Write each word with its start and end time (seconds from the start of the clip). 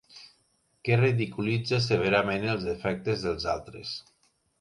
Que 0.87 0.95
ridiculitza 1.01 1.79
severament 1.87 2.47
els 2.53 2.65
defectes 2.71 3.27
dels 3.27 3.47
altres. 3.55 3.93